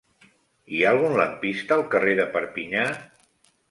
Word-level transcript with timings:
Hi 0.77 0.81
ha 0.85 0.93
algun 0.93 1.15
lampista 1.21 1.79
al 1.79 1.87
carrer 1.95 2.19
de 2.25 2.29
Perpinyà? 2.37 2.93